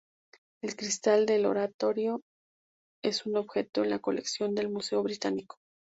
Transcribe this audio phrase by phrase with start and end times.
[0.63, 2.23] El cristal de Lotario
[3.03, 5.59] es un objeto en la colección del Museo Británico.